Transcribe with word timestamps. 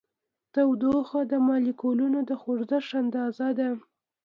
تودوخه 0.53 1.21
د 1.31 1.33
مالیکولونو 1.47 2.19
د 2.29 2.31
خوځښت 2.41 2.91
اندازه 3.01 3.47
ده. 3.59 3.69